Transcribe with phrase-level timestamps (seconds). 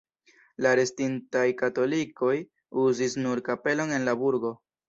[0.65, 2.33] La restintaj katolikoj
[2.87, 4.57] uzis nur kapelon en la burgo.